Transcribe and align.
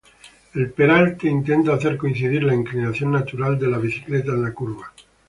El 0.55 0.71
peralte 0.71 1.27
intenta 1.29 1.75
hacer 1.75 1.95
coincidir 1.95 2.41
la 2.43 2.55
inclinación 2.55 3.11
natural 3.11 3.59
de 3.59 3.67
la 3.67 3.77
bicicleta 3.77 4.31
en 4.31 4.41
la 4.41 4.51
curva. 4.51 4.91